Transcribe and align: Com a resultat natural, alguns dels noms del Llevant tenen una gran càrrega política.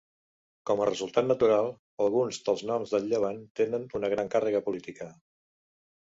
Com 0.69 0.79
a 0.85 0.85
resultat 0.89 1.27
natural, 1.31 1.69
alguns 2.05 2.39
dels 2.47 2.65
noms 2.71 2.95
del 2.95 3.07
Llevant 3.13 3.45
tenen 3.61 3.87
una 4.01 4.13
gran 4.17 4.35
càrrega 4.37 4.65
política. 4.71 5.13